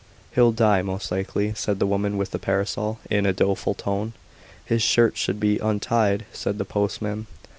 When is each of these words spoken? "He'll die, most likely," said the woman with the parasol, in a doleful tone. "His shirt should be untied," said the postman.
"He'll 0.33 0.51
die, 0.51 0.81
most 0.81 1.11
likely," 1.11 1.53
said 1.53 1.77
the 1.77 1.85
woman 1.85 2.17
with 2.17 2.31
the 2.31 2.39
parasol, 2.39 2.97
in 3.11 3.27
a 3.27 3.33
doleful 3.33 3.75
tone. 3.75 4.13
"His 4.65 4.81
shirt 4.81 5.15
should 5.15 5.39
be 5.39 5.59
untied," 5.59 6.25
said 6.33 6.57
the 6.57 6.65
postman. 6.65 7.27